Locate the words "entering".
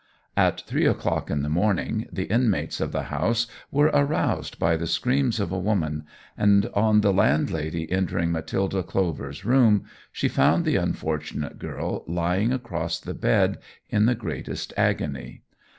7.91-8.31